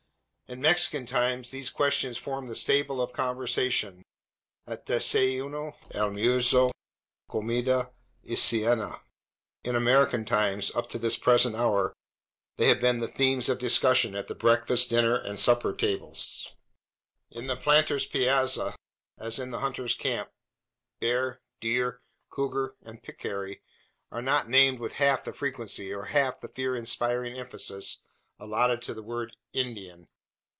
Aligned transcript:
In 0.53 0.59
Mexican 0.59 1.05
times 1.05 1.49
these 1.51 1.69
questions 1.69 2.17
formed 2.17 2.49
the 2.49 2.57
staple 2.57 3.01
of 3.01 3.13
conversation, 3.13 4.03
at 4.67 4.85
desayuno, 4.85 5.77
almuerzo, 5.95 6.71
comida, 7.29 7.93
y 8.21 8.35
cena; 8.35 8.99
in 9.63 9.77
American 9.77 10.25
times, 10.25 10.69
up 10.75 10.89
to 10.89 10.99
this 10.99 11.15
present 11.15 11.55
hour, 11.55 11.93
they 12.57 12.67
have 12.67 12.81
been 12.81 12.99
the 12.99 13.07
themes 13.07 13.47
of 13.47 13.59
discussion 13.59 14.13
at 14.13 14.27
the 14.27 14.35
breakfast, 14.35 14.89
dinner, 14.89 15.15
and 15.15 15.39
supper 15.39 15.71
tables. 15.71 16.49
In 17.29 17.47
the 17.47 17.55
planter's 17.55 18.05
piazza, 18.05 18.75
as 19.17 19.39
in 19.39 19.51
the 19.51 19.59
hunter's 19.59 19.95
camp, 19.95 20.31
bear, 20.99 21.39
deer, 21.61 22.01
cougar, 22.29 22.75
and 22.81 23.01
peccary, 23.01 23.61
are 24.11 24.21
not 24.21 24.49
named 24.49 24.79
with 24.79 24.95
half 24.95 25.23
the 25.23 25.31
frequency, 25.31 25.93
or 25.93 26.07
half 26.07 26.41
the 26.41 26.49
fear 26.49 26.75
inspiring 26.75 27.37
emphasis, 27.39 27.99
allotted 28.37 28.81
to 28.81 28.93
the 28.93 29.01
word 29.01 29.33
"Indian." 29.53 30.09